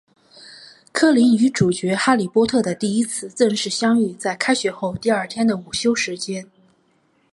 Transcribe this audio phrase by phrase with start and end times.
[0.91, 6.49] 柯林与主角哈利波特的第一次正式相遇在开学后第二天的午休时间。